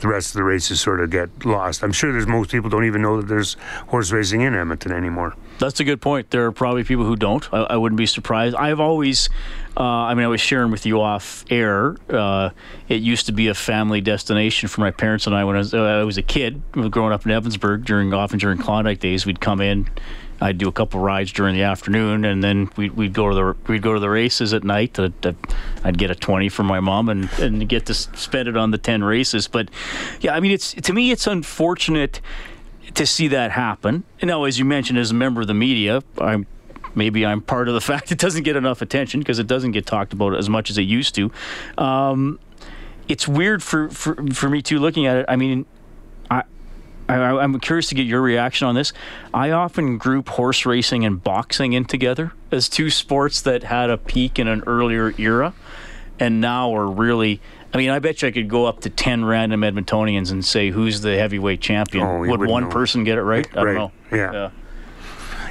[0.00, 1.82] The rest of the races sort of get lost.
[1.82, 3.54] I'm sure there's most people don't even know that there's
[3.88, 5.34] horse racing in Edmonton anymore.
[5.58, 6.30] That's a good point.
[6.30, 7.48] There are probably people who don't.
[7.52, 8.54] I, I wouldn't be surprised.
[8.54, 9.30] I've always,
[9.78, 11.96] uh, I mean, I was sharing with you off air.
[12.08, 12.50] Uh,
[12.88, 15.72] it used to be a family destination for my parents and I when I was,
[15.72, 17.86] uh, I was a kid, growing up in Evansburg.
[17.86, 19.88] During often during Klondike days, we'd come in.
[20.40, 23.56] I'd do a couple rides during the afternoon, and then we'd, we'd go to the
[23.66, 24.94] we'd go to the races at night.
[24.94, 25.12] To,
[25.82, 28.78] I'd get a twenty from my mom and, and get to spend it on the
[28.78, 29.48] ten races.
[29.48, 29.68] But
[30.20, 32.20] yeah, I mean, it's to me, it's unfortunate
[32.94, 34.04] to see that happen.
[34.20, 36.46] You know, as you mentioned, as a member of the media, I'm
[36.94, 39.86] maybe I'm part of the fact it doesn't get enough attention because it doesn't get
[39.86, 41.32] talked about as much as it used to.
[41.76, 42.38] Um,
[43.08, 45.26] it's weird for, for for me too looking at it.
[45.28, 45.66] I mean.
[47.08, 48.92] I, am curious to get your reaction on this.
[49.32, 53.96] I often group horse racing and boxing in together as two sports that had a
[53.96, 55.54] peak in an earlier era,
[56.20, 57.40] and now are really
[57.72, 60.70] I mean, I bet you I could go up to 10 random Edmontonians and say,
[60.70, 62.06] who's the heavyweight champion?
[62.06, 62.70] Oh, Would one know.
[62.70, 63.46] person get it right?
[63.56, 63.92] I don't know.
[64.10, 64.32] Yeah.
[64.32, 64.50] Yeah.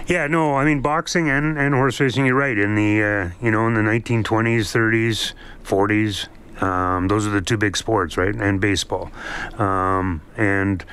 [0.07, 2.25] Yeah, no, I mean boxing and, and horse racing.
[2.25, 2.57] You're right.
[2.57, 5.33] In the uh, you know in the 1920s, 30s,
[5.65, 8.33] 40s, um, those are the two big sports, right?
[8.33, 9.11] And baseball,
[9.57, 10.85] um, and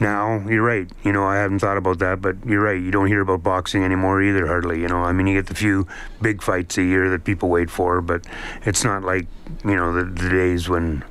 [0.00, 0.90] now you're right.
[1.04, 2.80] You know, I haven't thought about that, but you're right.
[2.80, 4.80] You don't hear about boxing anymore either, hardly.
[4.80, 5.86] You know, I mean, you get the few
[6.22, 8.24] big fights a year that people wait for, but
[8.64, 9.26] it's not like
[9.64, 11.04] you know the, the days when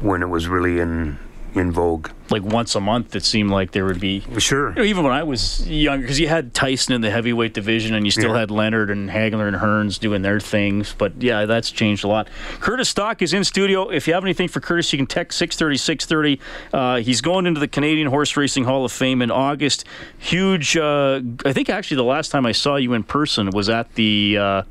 [0.00, 1.18] when it was really in
[1.54, 2.10] in vogue.
[2.30, 4.22] Like once a month, it seemed like there would be.
[4.36, 4.68] Sure.
[4.70, 7.94] You know, even when I was younger, because you had Tyson in the heavyweight division,
[7.94, 8.40] and you still Yeah.
[8.40, 10.94] had Leonard and Hagler and Hearns doing their things.
[10.98, 12.28] But yeah, that's changed a lot.
[12.60, 13.88] Curtis Stock is in studio.
[13.88, 16.40] If you have anything for Curtis, you can text 630 630.
[16.72, 19.84] Uh, he's going into the Canadian Horse Racing Hall of Fame in August.
[20.18, 20.76] Huge.
[20.76, 24.36] Uh, I think actually the last time I saw you in person was at the
[24.38, 24.62] uh,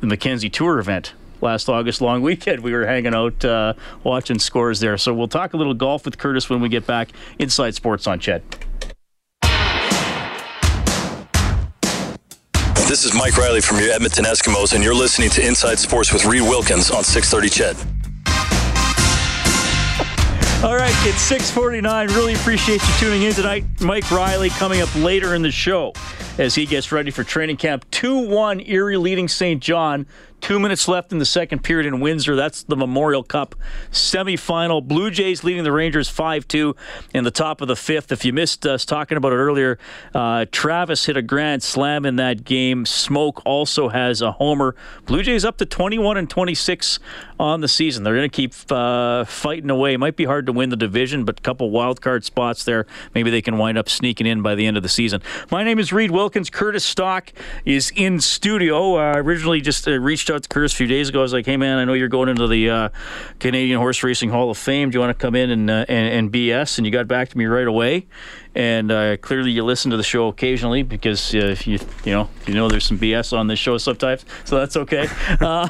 [0.00, 1.14] the Mackenzie Tour event
[1.46, 2.62] last August long weekend.
[2.62, 4.98] We were hanging out uh, watching scores there.
[4.98, 8.18] So we'll talk a little golf with Curtis when we get back inside sports on
[8.18, 8.42] Ched.
[12.88, 16.24] This is Mike Reilly from your Edmonton Eskimos, and you're listening to Inside Sports with
[16.24, 17.96] Reid Wilkins on 630 Ched.
[20.64, 22.08] All right, it's 649.
[22.08, 23.64] Really appreciate you tuning in tonight.
[23.80, 25.92] Mike Reilly coming up later in the show
[26.38, 27.88] as he gets ready for training camp.
[27.90, 30.06] 2-1 Erie leading Saint John.
[30.46, 32.36] Two minutes left in the second period in Windsor.
[32.36, 33.56] That's the Memorial Cup
[33.90, 34.80] semifinal.
[34.80, 36.76] Blue Jays leading the Rangers 5-2
[37.12, 38.12] in the top of the fifth.
[38.12, 39.76] If you missed us talking about it earlier,
[40.14, 42.84] uh, Travis hit a grand slam in that game.
[42.84, 44.76] Smoak also has a homer.
[45.04, 47.00] Blue Jays up to 21 and 26
[47.40, 48.04] on the season.
[48.04, 49.94] They're going to keep uh, fighting away.
[49.94, 52.86] It might be hard to win the division, but a couple wild card spots there.
[53.16, 55.22] Maybe they can wind up sneaking in by the end of the season.
[55.50, 56.50] My name is Reid Wilkins.
[56.50, 57.32] Curtis Stock
[57.64, 58.96] is in studio.
[58.96, 61.20] Uh, originally just uh, reached out to Curtis a few days ago.
[61.20, 62.88] I was like, "Hey man, I know you're going into the uh,
[63.38, 64.90] Canadian Horse Racing Hall of Fame.
[64.90, 67.28] Do you want to come in and, uh, and and BS?" And you got back
[67.30, 68.06] to me right away.
[68.54, 72.28] And uh, clearly, you listen to the show occasionally because uh, if you you know
[72.46, 75.06] you know there's some BS on this show sometimes, so that's okay.
[75.40, 75.68] Uh,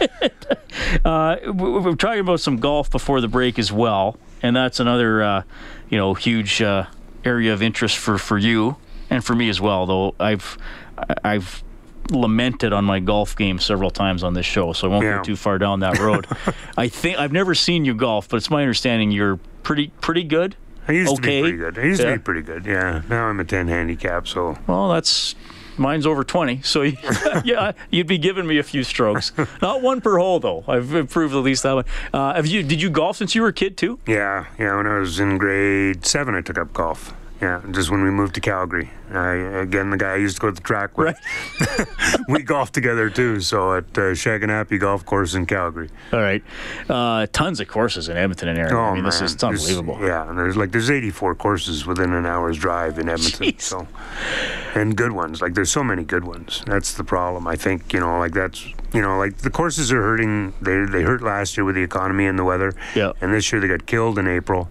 [1.04, 5.22] uh, we- we're talking about some golf before the break as well, and that's another
[5.22, 5.42] uh,
[5.88, 6.84] you know huge uh,
[7.24, 8.76] area of interest for, for you
[9.10, 9.86] and for me as well.
[9.86, 10.56] Though I've
[11.24, 11.62] I've
[12.10, 15.16] lamented on my golf game several times on this show, so I won't Yeah.
[15.18, 16.26] go too far down that road.
[16.76, 20.56] I think I've never seen you golf, but it's my understanding you're pretty pretty good.
[20.86, 21.42] I used to Okay.
[21.42, 21.78] be pretty good.
[21.78, 22.10] I used Yeah.
[22.10, 22.64] to be pretty good.
[22.66, 23.02] Yeah.
[23.08, 25.34] Now I'm a 10 handicap, so Well, that's
[25.76, 26.82] mine's over 20, so
[27.44, 29.32] yeah, you'd be giving me a few strokes.
[29.62, 30.64] Not one per hole though.
[30.66, 31.84] I've improved at least that one.
[32.12, 32.62] Uh, have you?
[32.62, 33.98] Did you golf since you were a kid too?
[34.06, 34.76] yeah, yeah.
[34.76, 37.12] When I was in grade seven, I took up golf.
[37.42, 38.90] Yeah, just when we moved to Calgary.
[39.16, 41.16] I, again, the guy I used to go to the track with.
[42.28, 43.40] we golfed together too.
[43.40, 45.88] So at uh, Shaganappi Golf Course in Calgary.
[46.12, 46.42] All right,
[46.88, 48.74] uh, tons of courses in Edmonton and area.
[48.74, 50.06] Oh I mean, this man, is it's There's- unbelievable.
[50.06, 53.46] yeah, and there's like there's 84 courses within an hour's drive in Edmonton.
[53.46, 53.60] Jeez.
[53.62, 53.86] So,
[54.74, 55.40] and good ones.
[55.40, 56.62] Like there's so many good ones.
[56.66, 57.46] That's the problem.
[57.46, 60.54] I think you know, like that's you know, like the courses are hurting.
[60.60, 62.72] They they hurt last year with the economy and the weather.
[62.94, 63.12] Yeah.
[63.20, 64.68] And this year they got killed in April.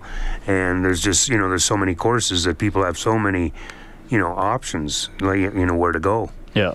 [0.48, 3.54] And there's just you know there's so many courses that people have so many,
[4.10, 6.30] you know, options like you know where to go.
[6.54, 6.74] Yeah.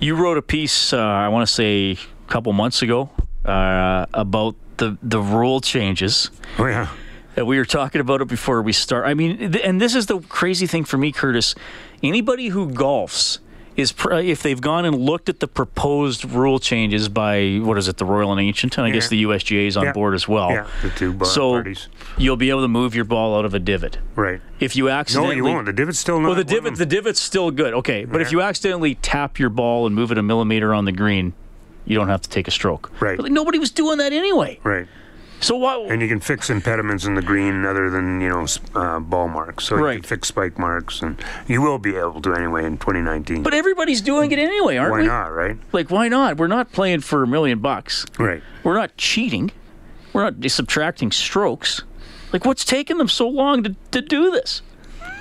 [0.00, 3.10] You wrote a piece, uh, I want to say a couple months ago,
[3.44, 6.30] uh, about the, the rule changes.
[6.58, 6.88] Oh yeah.
[7.36, 9.06] And we were talking about it before we start.
[9.06, 11.54] I mean, th- and this is the crazy thing for me, Curtis.
[12.02, 13.38] Anybody who golfs
[13.80, 17.76] is pr- uh, if they've gone and looked at the proposed rule changes by what
[17.78, 19.92] is it, the Royal and Ancient, and I guess the USGA is on Yeah.
[19.92, 20.50] board as well.
[20.50, 21.88] Yeah, the two bar- so parties.
[22.18, 23.98] you'll be able to move your ball out of a divot.
[24.14, 24.40] Right.
[24.60, 25.66] If you accidentally, No, accidentally, you won't.
[25.66, 26.26] The divot's still not.
[26.28, 27.74] well, the divot, the divot's still good.
[27.74, 30.92] Okay, but if you accidentally tap your ball and move it a millimeter on the
[30.92, 31.32] green,
[31.86, 32.90] you don't have to take a stroke.
[33.00, 33.16] Right.
[33.16, 34.60] But like, nobody was doing that anyway.
[34.62, 34.86] Right.
[35.40, 35.78] So why?
[35.88, 39.64] And you can fix impediments in the green other than you know uh, ball marks.
[39.64, 43.42] So you can fix spike marks, and you will be able to anyway in 2019.
[43.42, 45.08] but everybody's doing it anyway, aren't why we?
[45.08, 45.26] Why not?
[45.28, 45.58] Right.
[45.72, 46.36] Like, why not?
[46.36, 48.04] We're not playing for a million bucks.
[48.18, 48.42] Right.
[48.64, 49.50] We're not cheating.
[50.12, 51.82] We're not subtracting strokes.
[52.32, 54.62] Like, what's taking them so long to, to do this?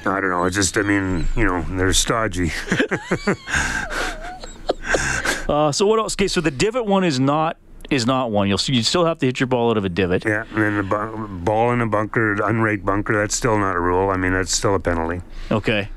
[0.05, 0.45] I don't know.
[0.45, 0.77] It's just.
[0.77, 2.51] I mean, you know, they're stodgy.
[5.47, 6.13] Uh, so what else?
[6.13, 7.57] Okay, so the divot one is not
[7.89, 8.47] is not one.
[8.47, 10.25] You'll you still have to hit your ball out of a divot.
[10.25, 10.43] yeah.
[10.53, 13.15] And then the bu- ball in a bunker, unraked bunker.
[13.17, 14.09] That's still not a rule.
[14.09, 15.21] I mean, that's still a penalty.
[15.51, 15.89] Okay.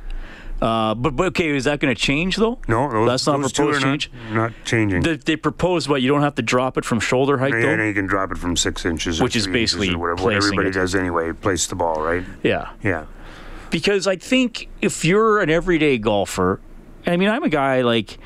[0.60, 2.56] Uh, but, but okay, is that going to change though?
[2.68, 4.12] No, those, That's not those proposed change?
[4.26, 5.02] Not, not changing.
[5.02, 7.68] They, they proposed what you don't have to drop it from shoulder height Yeah, though.
[7.70, 10.22] and you can drop it from six inches, Which is basically whatever.
[10.22, 10.74] What everybody it.
[10.74, 11.32] does anyway.
[11.32, 12.24] Place the ball, right?
[12.44, 12.70] Yeah.
[12.84, 13.06] Yeah.
[13.70, 16.60] because I think if you're an everyday golfer,
[17.08, 18.16] I mean, I'm a guy like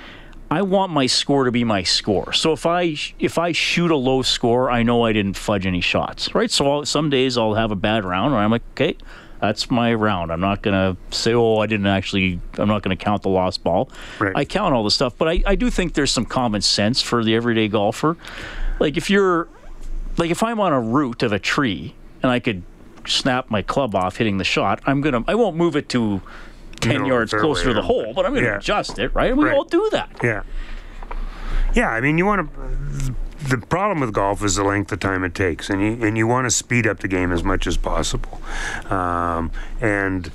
[0.51, 2.32] I want my score to be my score.
[2.32, 5.80] So if I if I shoot a low score, I know I didn't fudge any
[5.80, 6.51] shots, right?
[6.51, 8.97] So I'll, some days I'll have a bad round, and I'm like, okay,
[9.40, 10.32] that's my round.
[10.32, 12.40] I'm not gonna say, oh, I didn't actually.
[12.59, 13.90] I'm not gonna count the lost ball.
[14.20, 14.36] Right.
[14.36, 17.24] I count all the stuff, but I, I do think there's some common sense for
[17.24, 18.16] the everyday golfer.
[18.78, 19.49] Like if you're
[20.16, 22.62] like if I'm on a root of a tree and I could
[23.05, 26.22] snap my club off hitting the shot, I'm gonna I won't move it to
[26.91, 28.57] ten yards closer to the hole, but I'm gonna Yeah.
[28.57, 29.30] adjust it, right?
[29.30, 29.55] And we Right.
[29.57, 30.09] all do that.
[30.22, 30.43] Yeah.
[31.74, 33.14] Yeah, I mean, you want to.
[33.49, 36.26] The problem with golf is the length of time it takes, and you and you
[36.26, 38.41] want to speed up the game as much as possible,
[38.91, 40.30] um, and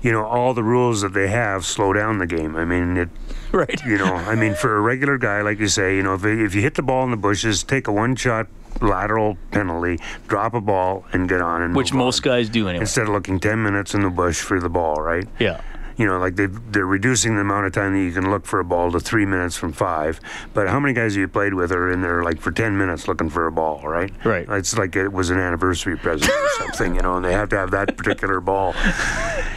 [0.00, 2.56] you know all the rules that they have slow down the game.
[2.56, 3.08] I mean, it.
[3.52, 3.80] Right.
[3.86, 6.54] You know, I mean, for a regular guy, like you say, you know, if if
[6.54, 8.48] you hit the ball in the bushes, take a one-shot
[8.82, 12.32] lateral penalty, drop a ball, and get on and Which most on.
[12.32, 12.80] guys do anyway.
[12.82, 15.26] instead of looking ten minutes in the bush for the ball, right?
[15.38, 15.60] Yeah.
[15.96, 18.60] You know, like they they're reducing the amount of time that you can look for
[18.60, 20.20] a ball to three minutes from five.
[20.52, 23.08] But how many guys have you played with are in there like for ten minutes
[23.08, 24.12] looking for a ball, right?
[24.24, 24.46] Right.
[24.48, 27.56] It's like it was an anniversary present or something, you know, and they have to
[27.56, 28.74] have that particular ball.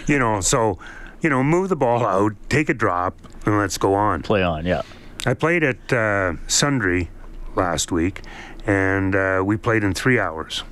[0.08, 0.80] You know, so
[1.22, 4.22] you know, move the ball out, take a drop, and let's go on.
[4.22, 4.84] Play on, yeah.
[5.26, 7.10] I played at uh, Sundre
[7.56, 8.22] last week,
[8.66, 10.64] and uh, we played in three hours.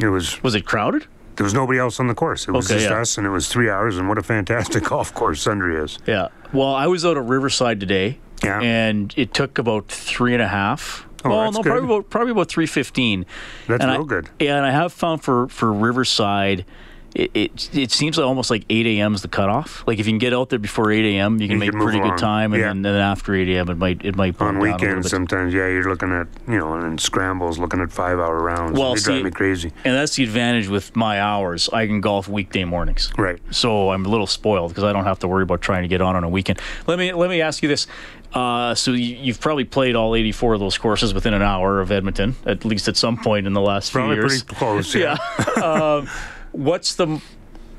[0.00, 1.06] It was Was it crowded?
[1.38, 2.46] There was nobody else on the course.
[2.46, 3.00] It was Okay, just yeah.
[3.00, 3.96] us, and it was three hours.
[3.96, 5.98] And what a fantastic golf course Sundre is.
[6.06, 6.28] Yeah.
[6.52, 8.60] Well, I was out at Riverside today, Yeah.
[8.60, 11.06] and it took about three and a half.
[11.24, 11.70] Oh, well, that's no, good.
[11.70, 13.24] probably about probably about three fifteen.
[13.66, 14.28] That's and real I, good.
[14.38, 16.64] Yeah, and I have found for for Riverside.
[17.14, 19.14] It, it it seems like almost like 8 a.m.
[19.14, 19.82] is the cutoff.
[19.86, 21.80] Like if you can get out there before 8 a.m., you can You make can
[21.80, 22.10] pretty along.
[22.10, 22.68] good time, and Yeah.
[22.68, 23.70] then, then after 8 a.m.
[23.70, 26.58] it might it might On down a little weekends, sometimes, yeah, you're looking at, you
[26.58, 28.78] know, and scrambles, looking at five hour rounds.
[28.78, 29.72] Well, they see- drive me crazy.
[29.84, 31.68] And that's the advantage with my hours.
[31.72, 33.10] I can golf weekday mornings.
[33.16, 33.40] Right.
[33.50, 36.02] So I'm a little spoiled because I don't have to worry about trying to get
[36.02, 36.60] on on a weekend.
[36.86, 37.86] Let me let me ask you this.
[38.34, 41.90] Uh, so you, you've probably played all 84 of those courses within an hour of
[41.90, 44.42] Edmonton, at least at some point in the last Probably few years.
[44.42, 45.16] Probably pretty close, yeah.
[45.96, 46.08] um,
[46.52, 47.20] what's the?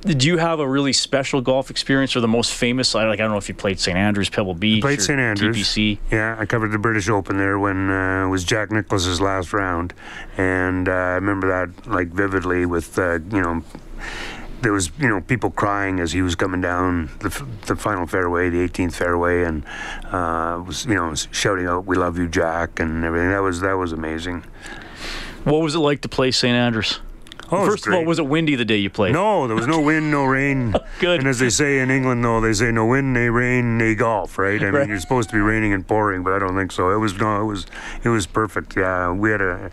[0.01, 2.95] Did you have a really special golf experience or the most famous?
[2.95, 5.19] I like I don't know if you played St Andrews, Pebble Beach, Played St.
[5.19, 5.57] Andrews.
[5.57, 5.97] TPC.
[6.09, 9.93] Yeah, I covered the British Open there when uh, it was Jack Nicklaus's last round,
[10.37, 12.65] and uh, I remember that like vividly.
[12.65, 13.61] With uh, you know,
[14.61, 18.07] there was you know people crying as he was coming down the, f- the final
[18.07, 19.65] fairway, the 18th fairway, and
[20.05, 23.31] uh, was you know shouting out "We love you, Jack" and everything.
[23.31, 24.45] That was that was amazing.
[25.43, 27.01] What was it like to play St Andrews?
[27.51, 29.13] Oh, First of all, was it windy the day you played?
[29.13, 30.75] No, there was no wind, no rain.
[30.99, 31.19] Good.
[31.19, 34.37] And as they say in England, though, they say no wind, no rain, no golf,
[34.37, 34.61] right?
[34.61, 34.87] I mean, Right.
[34.87, 36.91] you're supposed to be raining and pouring, but I don't think so.
[36.91, 37.65] It was no, it was,
[38.03, 38.75] it was perfect.
[38.77, 39.71] Yeah, we had a.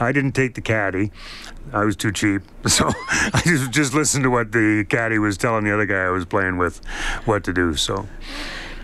[0.00, 1.10] I didn't take the caddy.
[1.70, 2.90] I was too cheap, so
[3.34, 6.24] I just just listened to what the caddy was telling the other guy I was
[6.24, 6.78] playing with,
[7.26, 7.74] what to do.
[7.74, 8.08] So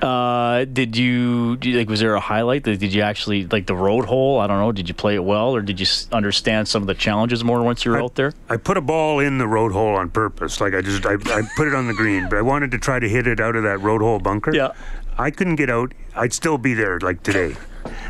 [0.04, 1.88] Uh, did you, like?
[1.88, 2.64] Was there a highlight?
[2.64, 4.38] Did did you actually like the road hole?
[4.38, 4.70] I don't know.
[4.70, 7.84] Did you play it well, or did you understand some of the challenges more once
[7.84, 8.32] you were out there?
[8.50, 10.60] I put a ball in the road hole on purpose.
[10.60, 12.98] Like I just, I, I put it on the green, but I wanted to try
[12.98, 14.54] to hit it out of that road hole bunker.
[14.54, 14.72] Yeah.
[15.16, 15.92] I couldn't get out.
[16.14, 17.56] I'd still be there like today.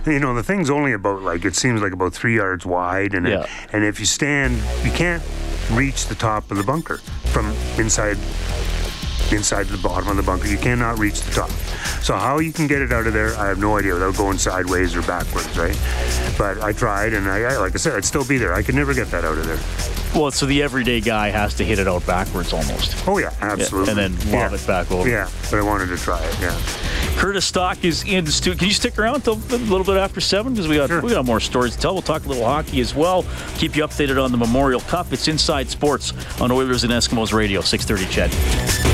[0.07, 3.27] You know, the thing's only about like it seems like about three yards wide, and
[3.27, 3.33] it-
[3.73, 5.23] and if you stand, you can't
[5.73, 6.99] reach the top of the bunker
[7.33, 7.47] from
[7.79, 8.19] inside
[9.33, 10.49] inside the bottom of the bunker.
[10.49, 11.51] You cannot reach the top.
[12.03, 14.39] So how you can get it out of there, I have no idea without going
[14.39, 15.79] sideways or backwards, right?
[16.37, 18.53] But I tried, and I, I like I said, I'd still be there.
[18.55, 19.59] I could never get that out of there.
[20.15, 23.09] Well, so the everyday guy has to hit it out backwards almost.
[23.09, 23.95] Oh yeah, absolutely.
[23.95, 24.57] Yeah, and then lob yeah.
[24.57, 25.09] it back over.
[25.09, 26.41] Yeah, but I wanted to try it.
[26.41, 26.57] Yeah.
[27.17, 28.27] Curtis Stock is in.
[28.27, 31.01] Stu- Can you stick around till a little bit after seven because we got sure.
[31.01, 31.95] we got more stories to tell.
[31.95, 33.25] We'll talk a little hockey as well.
[33.57, 35.13] Keep you updated on the Memorial Cup.
[35.13, 38.05] It's Inside Sports on Oilers and Eskimos Radio, six thirty.
[38.05, 38.94] CHED.